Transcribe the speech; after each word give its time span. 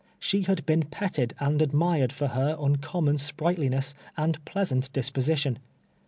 She 0.17 0.41
had 0.41 0.65
been 0.65 0.85
pet 0.87 1.13
ted 1.13 1.35
and 1.39 1.61
admired 1.61 2.11
for 2.11 2.29
her 2.29 2.57
uncommon 2.59 3.19
sprightliness 3.19 3.93
and 4.17 4.43
pleasant 4.45 4.91
disposition. 4.93 5.59